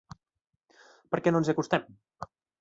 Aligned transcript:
Per 1.11 1.19
què 1.27 1.35
no 1.35 1.43
ens 1.43 1.53
hi 1.53 1.55
acostem? 1.55 1.85